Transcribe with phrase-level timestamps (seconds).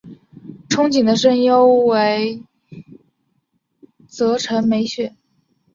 [0.67, 2.41] 憧憬的声优为
[4.07, 5.13] 泽城美雪。